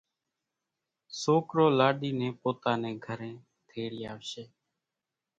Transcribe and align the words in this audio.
سوڪرو 1.21 1.65
لاڏِي 1.79 2.09
نين 2.19 2.33
پوتا 2.41 2.71
نين 2.81 2.95
گھرين 3.05 3.37
تيڙي 3.67 4.01
آوشي 4.13 4.43